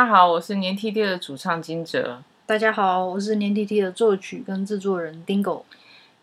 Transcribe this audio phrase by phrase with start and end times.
[0.00, 2.22] 家好，我是年 tt 的主唱金哲。
[2.46, 5.64] 大家好，我是年 tt 的作曲跟制作人 Dingo。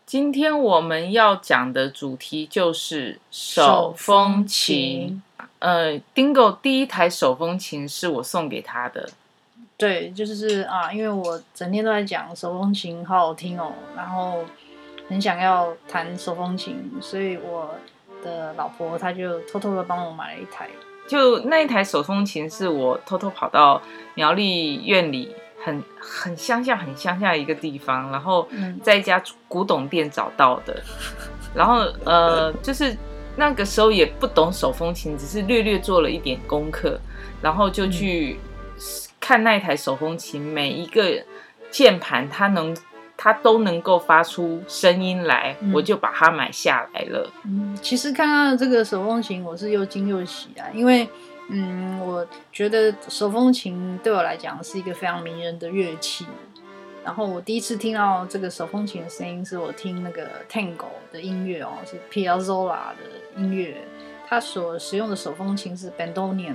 [0.04, 5.22] 今天我们要讲的主题就是手风琴。
[5.60, 9.10] 呃，Dingo 第一台手风琴是我送给他的。
[9.76, 14.44] 对，就是啊，因为我整天都在讲手风琴好好听哦，然后
[15.08, 17.76] 很想要弹手风琴，所以我
[18.24, 20.68] 的老婆她就偷偷的帮我买了一台。
[21.08, 23.82] 就那一台手风琴是我偷偷跑到
[24.14, 28.46] 苗栗院里很很乡下很乡下的一个地方，然后
[28.82, 30.80] 在一家古董店找到的。
[31.54, 32.96] 然后呃，就是
[33.36, 37.00] 那个时候也不懂手风琴，只是略略做了一点功课，
[37.42, 38.38] 然后就去
[39.18, 41.24] 看那一台手风琴，每一个
[41.70, 42.76] 键盘它能。
[43.20, 47.28] 它都能够发出声音来，嗯，我就把它买下来了。
[47.44, 51.08] 嗯，其实看到这个手风琴，我是又惊又喜啊，因为，
[51.50, 56.24] 嗯，我觉得手风琴对我来讲是一个非常迷人的乐器。
[57.04, 63.78] 然后我第一次听到这个手风琴的声音，是我听那个 Tango 的音乐哦，是 Piazzolla 的音乐，
[64.28, 66.54] 他所使用的手风琴是 Bandonian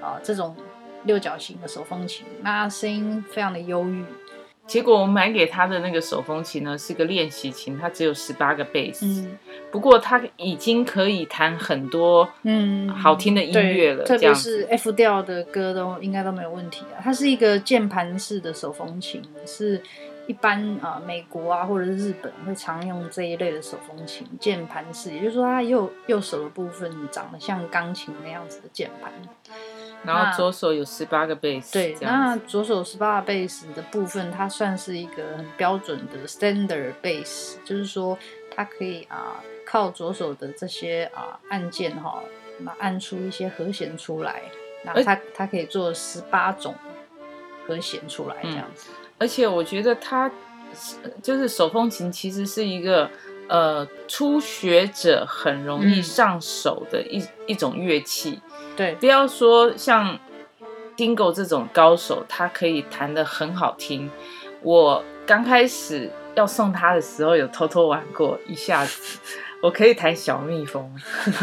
[0.00, 0.56] 啊，这种
[1.02, 4.02] 六角形的手风琴，那声音非常的忧郁。
[4.66, 9.38] 结果我买给他的那个手风琴呢，是个练习琴，它只有十八个贝斯，嗯，
[9.70, 17.00] 不过它已经可以弹很多嗯好听的音乐了，嗯，特别是 F 调的歌都应该都没有问题啊。
[17.02, 19.82] 它是一个键盘式的手风琴，是
[20.26, 29.12] 一般啊，呃，美国啊或者是日本会常用这一类的手风琴，键盘式，也就是说它右右手的部分长得像钢琴那样子的键盘。
[30.06, 38.18] 然后左手有十八个贝斯，对，那左手十八个贝斯的部分，它算是一个很标准的 standard bass，就是说
[38.54, 42.22] 它可以啊靠左手的这些啊按键哈，
[42.58, 44.42] 那按出一些和弦出来，
[44.84, 46.74] 然后它它可以做十八种
[47.66, 48.90] 和弦出来这样子。
[48.90, 50.30] 嗯，而且我觉得它
[51.22, 53.10] 就是手风琴，其实是一个
[53.48, 58.38] 呃初学者很容易上手的一、嗯、一种乐器。
[58.76, 60.18] 对，不要说像
[60.96, 64.10] Dingo 这种高手，他可以弹得很好听。
[64.62, 69.18] 我刚开始要送他的时候，有偷偷玩过一下子，
[69.62, 70.92] 我可以弹小蜜蜂，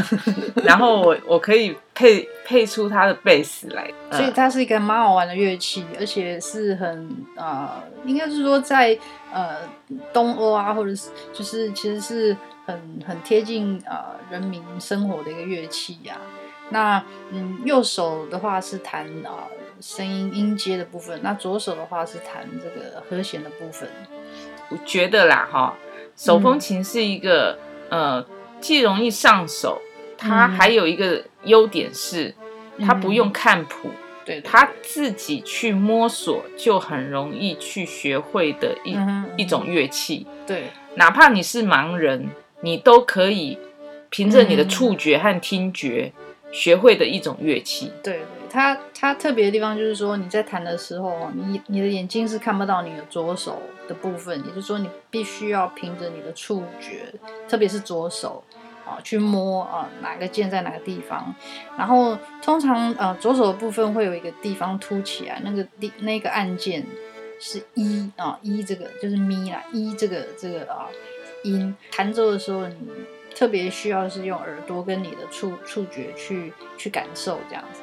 [0.63, 8.97] 然后我我可以配配出他的贝斯来， 所以它是一个蛮好玩的乐器，而且是很啊、呃，应该是说在
[9.31, 9.57] 呃
[10.11, 16.40] 东欧啊，或者是就是其实是很很贴近啊、呃、人民生活的一个乐器呀、啊。
[16.71, 19.47] 那嗯，右手的话是弹啊
[19.79, 23.89] 声音音阶的部分，那左手的话是弹这个和弦的部分。
[24.69, 25.75] 我觉得啦哈，
[26.15, 27.57] 手风琴是一个、
[27.89, 28.25] 嗯、呃
[28.59, 29.81] 既容易上手，
[30.17, 32.33] 它还有一个优点是，
[32.79, 33.89] 它不用看谱，
[34.23, 40.27] 对、嗯，它自己去摸索就很容易去学会的一、嗯、一种乐器。
[40.45, 42.29] 对，哪怕你是盲人，
[42.61, 43.57] 你都可以
[44.09, 46.13] 凭着你的触觉和听觉。
[46.51, 57.13] 学会的一种乐器，对对，它它特别的地方就是说，你在弹的时候，你你的眼睛是看不到你的左手的部分，也就是说，你必须要凭着你的触觉，
[57.47, 58.43] 特别是左手
[58.85, 61.33] 啊，去摸啊哪个键在哪个地方。
[61.77, 66.85] 然后通常呃左手的部分会有一个地方凸起来，那个地那个按键
[67.39, 70.89] 是一啊一这个就是咪啦，一这个这个啊
[71.43, 72.75] 音弹奏的时候你。
[73.35, 77.81] 特别需要是用耳朵跟你的触触觉去去感受这样子。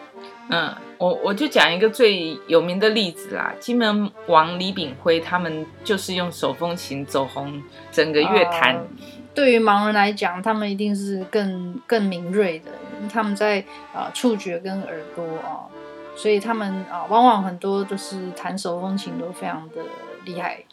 [0.51, 7.63] 嗯，我我就讲一个最有名的例子啦，金门王李炳辉他们就是用手风琴走红
[7.93, 8.75] 整个乐坛。
[8.77, 8.83] 呃，
[9.35, 12.71] 对于盲人来讲，他们一定是更更敏锐的，
[13.13, 13.61] 他们在
[13.93, 19.83] 啊、呃、触觉跟耳朵啊、呃，所以他们啊、呃、往往很多都是弹手风琴都非常的
[20.25, 20.65] 厉害。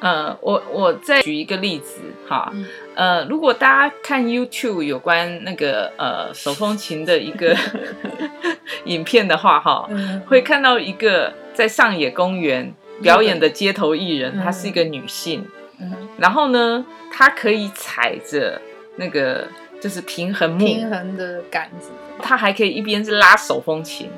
[0.00, 2.52] 呃，我我再举一个例子哈，
[2.94, 7.54] 呃，如果大家看 YouTube 有关那个呃手风琴的一个
[8.86, 9.88] 影片的话哈，
[10.26, 15.44] 会看到一个在上野公园表演的街头艺人，她是一个女性，
[16.16, 18.60] 然后呢，她可以踩着
[18.96, 19.46] 那个
[19.80, 21.90] 就是平衡木平衡的杆子，
[22.22, 24.08] 她还可以一边是拉手风琴，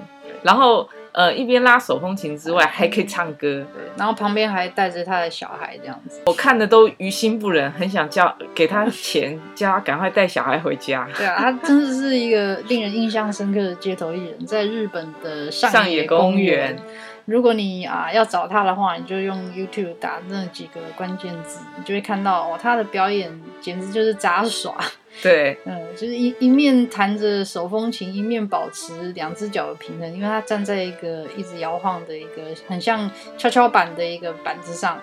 [0.42, 11.08] 然后呃一边拉手风琴之外，还可以唱歌，对，然后旁边还带着他的小孩这样子，我看的都于心不忍，很想叫给他钱，叫他赶快带小孩回家。
[11.16, 16.76] 对啊，他真的是一个令人印象深刻的街头艺人，在日本的上野公园。
[17.24, 24.74] 如果你啊要找他的话，你就用 YouTube 打那几个关键字，你就会看到哦，他的表演简直就是杂耍。
[25.22, 34.98] 对， 嗯，就是一一面弹着手风琴，一面保持两只脚的平衡，因为他站在一个一直摇晃的一个很像跷跷板的一个板子上。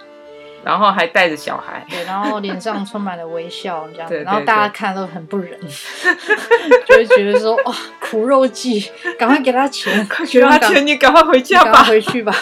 [0.64, 5.58] 然后还带着小孩，对，然后脸上充满了微笑，这样子，对对对，然后大家看都很不忍，
[6.86, 12.36] 就会觉得说哇，苦肉计，赶快给他钱， 快给他钱，你赶快回家吧，回去吧。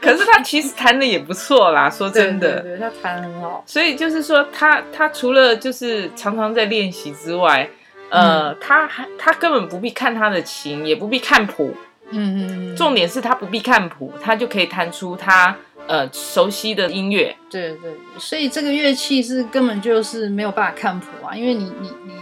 [0.00, 3.62] 可是他其实弹的也不错啦，说真的，对，他弹很好。
[3.66, 7.68] 所以就是说他，他他除了就是常常在练习之外，
[8.10, 11.74] 呃，嗯、他还他根本不必看他的琴，也不必看谱，
[12.10, 15.56] 嗯嗯，重点是他不必看谱，他就可以弹出他。
[15.86, 22.12] 呃，熟悉的音乐，对对，所以这个乐器是根本就是没有办法看谱啊，因为你你你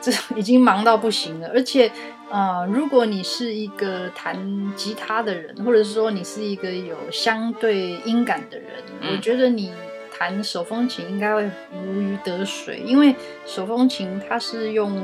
[0.00, 1.90] 这已经忙到不行了，而且
[2.30, 8.68] 呃，如果你是一个弹吉他的人，或者是说你是一个有相对音感的人，
[9.02, 9.70] 嗯、我觉得你
[10.16, 11.42] 弹手风琴应该会
[11.72, 13.14] 如鱼得水，因为
[13.44, 14.96] 手风琴它是用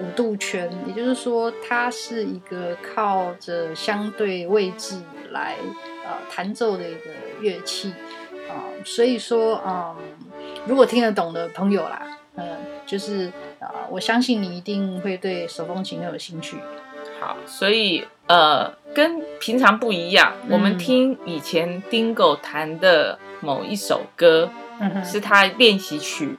[0.00, 4.96] 五度圈，也就是说它是一个靠着相对位置
[5.30, 5.56] 来
[6.04, 7.10] 呃弹奏的一个。
[7.40, 7.92] 乐器
[8.48, 9.96] 啊、呃，所以说，嗯、呃，
[10.66, 12.00] 如果听得懂的朋友啦，
[12.36, 12.56] 嗯、呃，
[12.86, 13.26] 就是
[13.58, 16.56] 啊、呃，我相信你一定会对手风琴很有兴趣。
[17.20, 24.48] 好，所以呃，跟平常不一样，嗯、我们听以前 Dingo 弹的某一首歌，
[24.80, 26.38] 嗯、是他练习曲，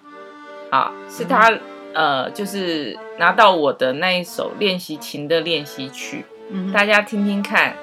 [0.71, 1.59] 啊，是他、嗯、
[1.93, 7.75] 呃，就是拿到我的那一首练习琴的练习曲，嗯、大家听听看，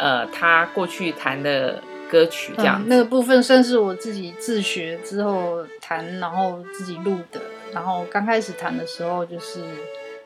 [0.00, 1.80] 呃，他过去弹的。
[2.10, 7.40] 歌曲这样、嗯，那个部分算是我自己自学之后弹，然后自己录的。
[7.72, 9.60] 然后刚开始弹的时候，就是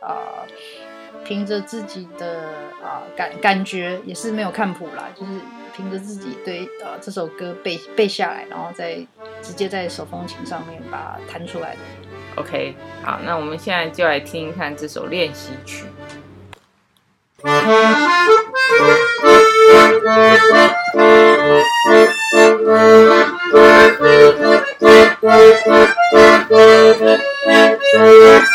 [0.00, 0.16] 呃，
[1.26, 2.44] 凭着自己的
[2.82, 5.32] 啊、呃、感感觉，也是没有看谱啦，就是
[5.76, 8.94] 凭着自己对啊、呃、这首歌背背下来，然后再
[9.42, 11.80] 直接在手风琴上面把它弹出来的。
[12.36, 15.84] OK，好，那我们现在就来听一看这首练习曲。
[20.04, 20.42] Thank
[28.42, 28.53] you.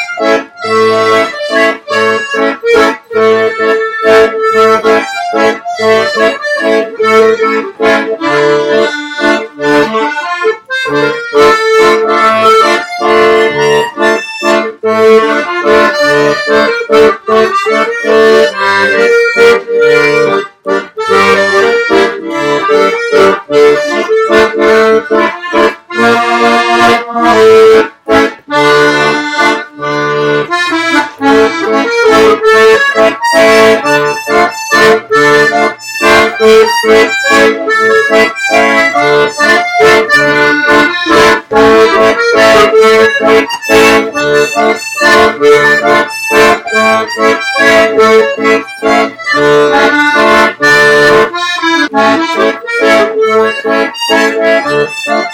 [54.10, 54.68] Thank
[55.08, 55.29] you.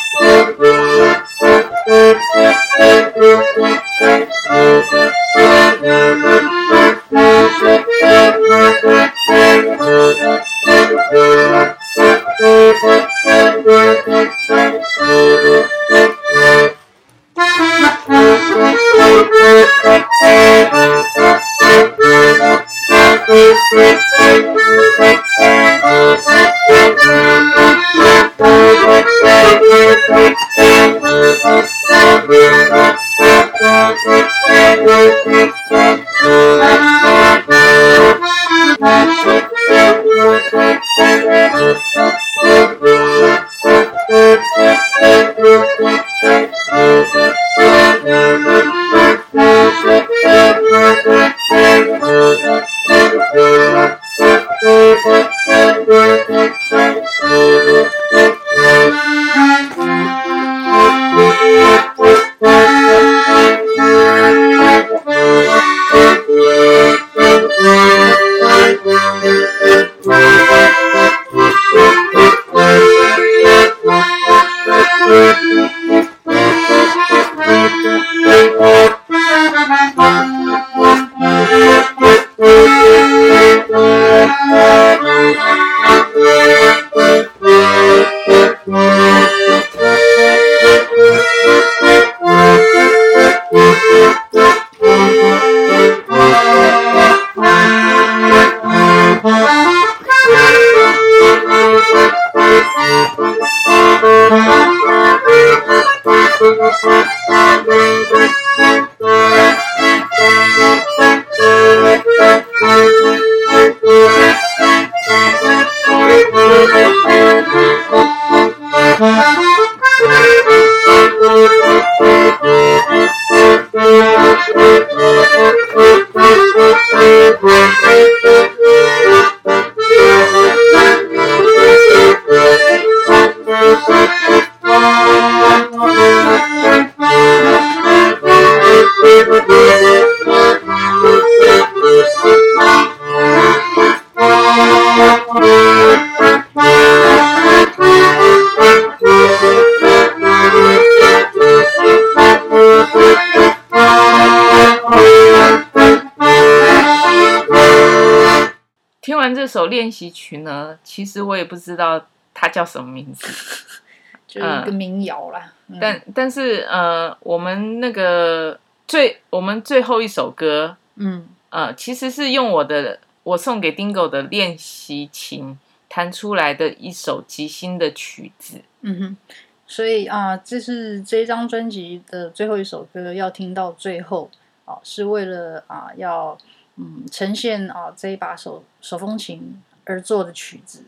[159.25, 163.27] 完这首练习曲呢，其实我也不知道它叫什么名字，
[164.27, 165.51] 就是一个民谣啦。
[165.67, 175.58] 嗯、但但是呃，我们那个最我们最后一首歌，嗯呃，其实是用我的我送给 Dingo 的练习琴
[175.89, 178.62] 弹出来的一首即兴的曲子。
[178.82, 179.17] 嗯哼，
[179.65, 184.29] 所以啊、呃，这是这张专辑的最后一首歌，要听到最后
[184.65, 186.38] 啊、呃，是为了啊、呃、要。
[186.77, 190.84] 嗯，呈现啊这一把手手风琴而做的曲子。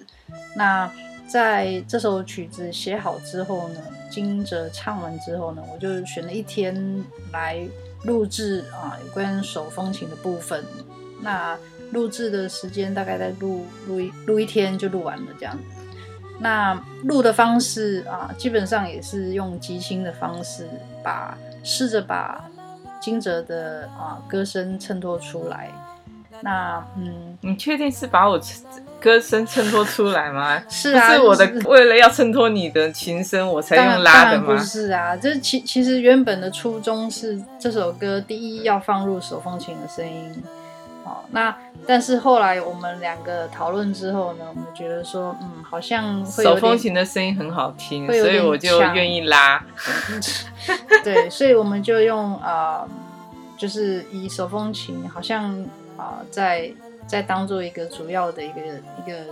[0.55, 0.91] 那
[1.27, 7.65] 在这首曲子写好之后呢，惊蛰唱完之后呢，我就选了一天来
[8.03, 10.63] 录制啊有关手风琴的部分。
[11.21, 11.57] 那
[11.91, 15.63] 录制的时间大概在录录一录一天就录完了这样子。
[16.39, 20.67] 那录的方式啊，基本上也是用即兴的方式，
[21.01, 22.43] 把试着把。
[23.07, 25.71] 惊蛰的啊歌声衬托出来，
[26.41, 28.37] 那嗯，你确定是把我
[28.99, 30.61] 歌声衬托出来吗？
[30.67, 34.45] 是啊，是我的，为了要衬托你的琴声，我才用拉的吗？
[34.47, 40.43] 不是啊，这其其实原本的初衷是这首歌第一要放入手风琴的声音。
[41.31, 41.55] 那
[41.85, 49.63] 但是后来我们两个讨论之后呢，我们觉得说，嗯，好像会手风琴的声音很好听，所以我就愿意拉。
[51.03, 52.89] 对，所以我们就用啊、呃，
[53.57, 55.53] 就是以手风琴好像
[55.97, 56.71] 啊、呃，在
[57.05, 59.25] 在当做一个主要的一个一个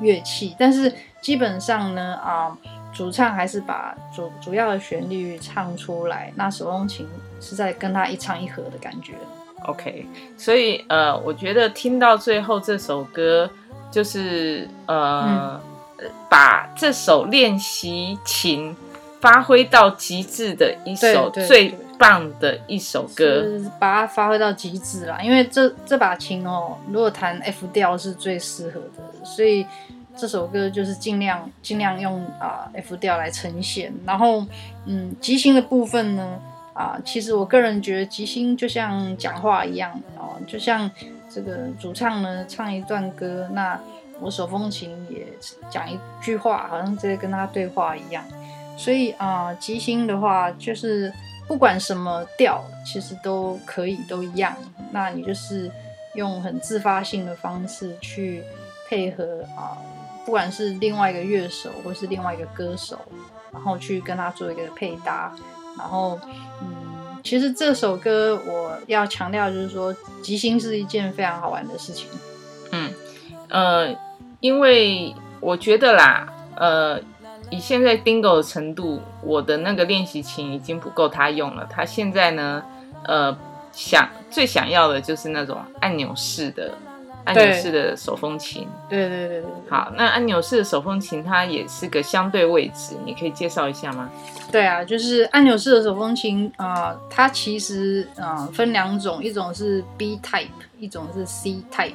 [0.00, 2.58] 乐器，但是基本上呢，啊、呃，
[2.92, 7.08] 主唱还是把主主要的旋律唱出来，那手风琴
[7.40, 9.14] 是在跟他一唱一和的感觉。
[9.64, 13.50] OK，所以呃，我觉得听到最后这首歌，
[13.90, 15.60] 就是呃，
[15.98, 18.74] 嗯、把这首练习琴
[19.20, 25.18] 发挥到极致的一首最棒的一首歌，是把它发挥到极致啦。
[25.20, 29.66] 因为这这把琴哦，如果弹 F 调是最适合的，所以
[30.16, 33.92] 这首歌就是尽量尽量用啊、呃、F 调来呈现。
[34.06, 34.46] 然后
[34.86, 36.38] 嗯，即兴的部分呢？
[36.78, 40.88] 啊，其实我个人觉得即兴就像讲话一样哦，就像
[41.28, 43.76] 这个主唱呢唱一段歌，那
[44.20, 45.26] 我手风琴也
[45.68, 48.24] 讲一句话，好像在跟他对话一样。
[48.76, 51.12] 所以啊，即兴的话就是
[51.48, 54.56] 不管什么调，其实都可以都一样。
[54.92, 55.68] 那你就是
[56.14, 58.44] 用很自发性的方式去
[58.88, 59.76] 配合啊，
[60.24, 63.00] 不管是另外一个乐手或是另外一个歌手，
[63.52, 65.34] 然后去跟他做一个配搭。
[65.78, 66.18] 然后，
[66.60, 72.08] 嗯，其实这首歌我要强调就是说，即兴是一件非常好玩的事情。
[72.72, 72.90] 嗯，
[73.48, 73.96] 呃，
[74.40, 77.00] 因为我觉得啦，呃，
[77.50, 81.66] 以现在 Dingo 的程度，我的那个练习琴已经不够他用了。
[81.70, 82.62] 他现在呢，
[83.04, 83.34] 呃，
[83.72, 86.72] 想最想要的就是那种按钮式的。
[87.28, 89.50] 按钮式的手风琴，对对对对，对。
[89.68, 94.10] 好，那按钮式的手风琴它也是个相对位置，你可以介绍一下吗？
[94.50, 101.92] 对啊，就是按钮式的手风琴啊、呃，它其实啊、呃、分两种，一种是 B type，一种是 C type，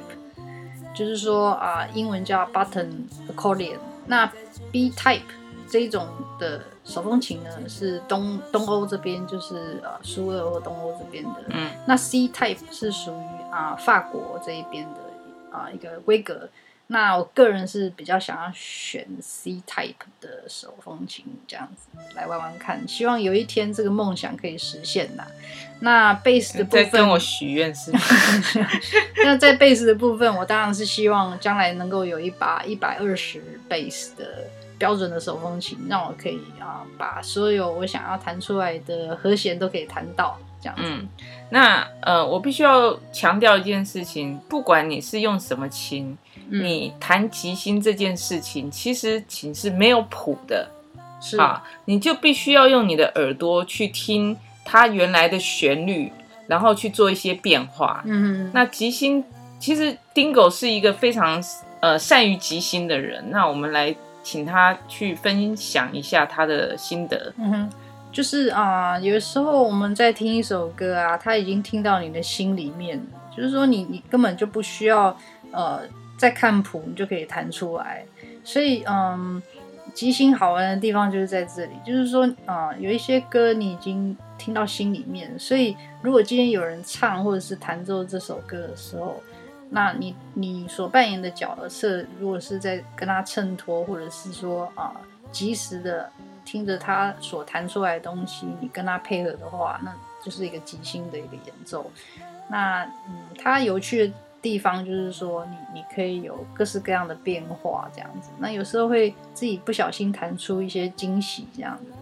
[0.94, 2.88] 就是说啊、呃，英文叫 button
[3.28, 3.78] accordion。
[4.06, 4.30] 那
[4.70, 5.22] B type
[5.68, 6.06] 这一种
[6.38, 11.42] 的手风琴呢，是东东欧这边，就是呃苏俄或东欧这边的。
[11.48, 11.70] 嗯。
[11.86, 15.00] 那 C type 是属于啊、呃、法国这一边的。
[15.54, 16.48] 啊，一个规格。
[16.88, 22.86] 那我个人是比较想要选 C type 的手风琴，这样子来玩玩看。
[22.86, 25.26] 希望有一天这个梦想可以实现呐。
[25.80, 27.90] 那贝斯的部分，跟我许愿是。
[29.24, 34.44] 那在贝斯的部分，我当然是希望将来能够有一把一百二十贝斯的
[34.76, 40.38] 标准的手风琴，让我可以啊把所有我想要弹出来的和弦都可以弹到。
[40.64, 40.82] 这样子。
[40.82, 41.06] 嗯，
[41.50, 46.16] 那呃，我必须要强调一件事情，不管你是用什么琴，
[46.48, 50.70] 嗯、你弹吉星这件事情，其实琴是没有谱的，
[51.20, 56.10] 是啊，你就必须要用你的耳朵去听它原来的旋律，
[56.46, 58.02] 然后去做一些变化。
[58.06, 59.22] 嗯，那吉星
[59.58, 61.44] 其实 Dingo 是一个非常
[61.80, 67.34] 呃善于吉星的人，那我们来请他去分享一下他的心得。
[67.36, 67.70] 嗯哼。
[68.14, 73.04] 就是啊、呃，有时候我们在听一首歌啊，他已经听到你的心里面，
[73.36, 75.14] 就是说你你根本就不需要
[75.50, 75.80] 呃
[76.16, 78.06] 再看谱，你就可以弹出来。
[78.44, 79.42] 所以嗯，
[79.92, 89.20] 即兴好玩的地方就是在这里，就是说啊、有一些歌你已经听到心里面，所以如果今天有人唱或者是弹奏这首歌的时候，
[89.70, 94.94] 那你你所扮演的角色，如果是在跟他衬托，或者是说啊，
[95.32, 96.08] 及时的
[96.44, 99.92] 听着他所弹出来的东西，你跟他配合的话，那
[100.24, 101.90] 就是一个即兴的一个演奏。
[102.48, 108.30] 那嗯，它有趣的地方就是说你，你可以有各式各样的变化这样子。
[108.38, 111.92] 那有时候会自己不小心弹出一些惊喜这样子。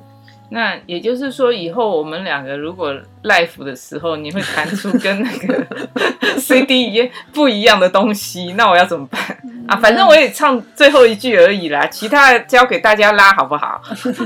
[0.48, 5.66] 那也就是说，以后我们两个如果 live 的时候，你会弹出跟那个
[6.38, 9.20] CD 一不一样的东西，那我要怎么办
[9.66, 9.76] 啊？
[9.76, 13.82] 反正我也唱最后一句而已啦， 其他的交给大家拉好不好？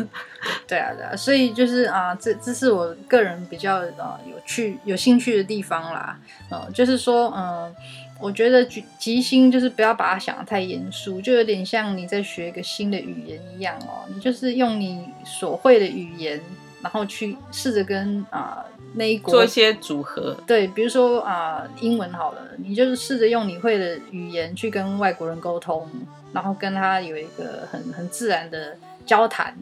[0.67, 6.19] 对啊，对啊，所以就是啊，这这是我个人比较啊有趣、有兴趣的地方啦。
[6.51, 7.77] 呃，就是说，嗯、呃。
[8.19, 14.09] 我觉得即即兴就是不要把它想得太严肃，就有点像你在学一个新的语言一样哦。
[14.09, 16.41] 你就是用你所会的语言，
[16.81, 18.65] 然后去试着跟啊、呃、
[18.97, 20.37] 那一国做一些组合。
[20.47, 25.89] 对，比如说啊、呃、英文好了，你就是试着用你会的语言去跟外国人沟通，
[26.33, 29.55] 然后跟他有一个很很自然的交谈。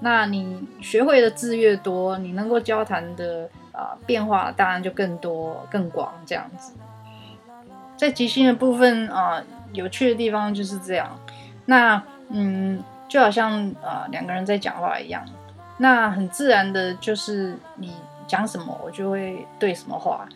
[0.00, 6.72] 那你学会的字越多，你能够交谈的啊、呃、变化当然就更多更广这样子。
[7.96, 11.18] 在即兴的部分啊、呃，有趣的地方就是这样。
[11.66, 15.24] 那嗯，就好像啊、呃、两个人在讲话一样，
[15.78, 17.92] 那很自然的就是你
[18.30, 20.28] 讲什么，我就会对什么话，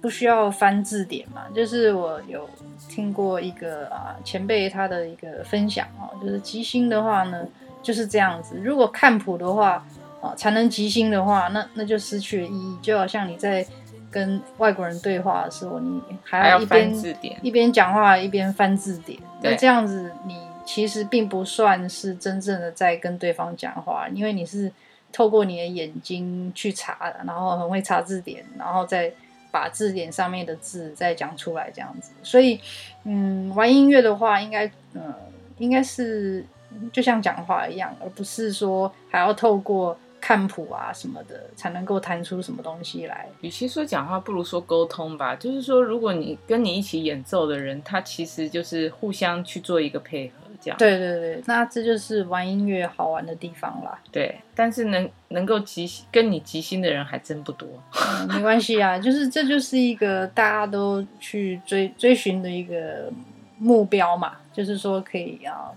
[0.00, 1.42] 不需要翻字典嘛。
[1.54, 2.48] 就是我有
[2.88, 7.46] 听过一个啊、呃、前辈他的一个分享啊，就是即兴的话呢
[7.82, 8.56] 就是这样子。
[8.58, 9.72] 如果看谱的话
[10.20, 12.78] 啊、呃、才能即兴的话，那那就失去了意义。
[12.80, 13.66] 就好像你在。
[14.12, 16.94] 跟外国人对话的时候，你还要一边
[17.40, 20.36] 一边讲话一边翻字典，那这样子你
[20.66, 24.70] 其实并不算是真正的在跟对方讲话，因为你是
[25.12, 29.12] 透过你的眼睛去查，然后很会查字典，然后再
[29.50, 32.12] 把字典上面的字再讲出来这样子。
[32.22, 32.58] 所以，
[33.04, 35.14] 嗯，玩音乐的话，应该，嗯，
[35.58, 36.44] 应该是
[36.92, 39.96] 就像讲话一样，而不是说还要透过。
[40.24, 43.26] 看谱啊什么的，才能够弹出什么东西来。
[43.40, 45.34] 与其说讲话，不如说沟通吧。
[45.34, 50.78] 就是说，如果你跟你一起演奏的人，他其实就是互相去做一个配合，这样。
[50.78, 53.98] 对对对，那这就是玩音乐好玩的地方啦。
[54.10, 57.68] 对，但是能能够即跟你即兴的人还真不多。
[57.92, 63.12] 嗯，没关系啊，就是这就是一个大家都去追追寻的一个
[63.58, 65.70] 目标嘛，就是说可以啊。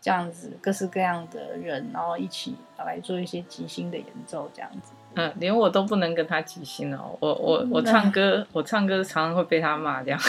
[0.00, 4.92] 这样子，各式各样的人，然后一起来做一些即兴的演奏，这样子。
[5.16, 7.16] 嗯，连我都不能跟他即兴哦。
[7.20, 10.20] 我我我唱歌， 嗯、我唱歌常常会被他骂这样。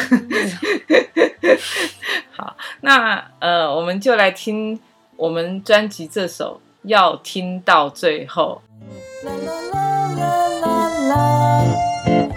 [2.31, 4.79] 好，那呃，我们就来听
[5.15, 8.61] 我们专辑这首《要听到最后》。
[9.25, 12.34] 啦啦啦啦啦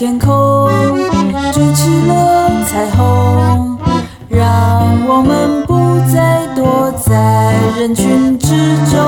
[0.00, 0.30] 天空
[1.52, 3.78] 筑起了彩虹，
[4.30, 8.48] 让我们不再躲在人群之
[8.90, 8.98] 中。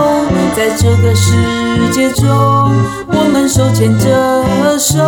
[0.54, 2.28] 在这个世界中，
[3.08, 5.02] 我们手牵着手，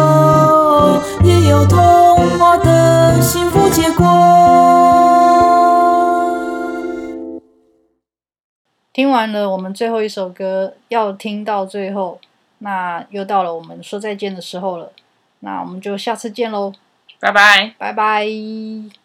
[1.22, 1.78] 也有童
[2.38, 4.06] 话的幸福结果。
[8.94, 12.18] 听完了我们最后一首歌，要听到最后，
[12.60, 14.90] 那又到了我们说再见的时候了。
[15.44, 16.72] 那我们就下次见喽，
[17.20, 19.03] 拜拜，拜拜。